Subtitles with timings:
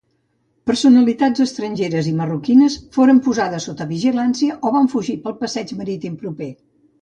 [0.69, 6.51] Personalitats estrangeres i marroquines foren posades sota vigilància o van fugir pel passeig marítim proper.